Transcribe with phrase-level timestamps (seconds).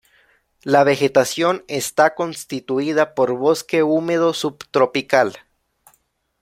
[0.63, 5.37] La vegetación está constituida por bosque húmedo subtropical.